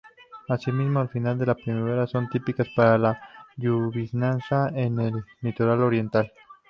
[0.49, 3.19] Asimismo, al final de primavera son típicas las
[3.55, 4.39] lloviznas
[4.73, 6.31] en el litoral oriental.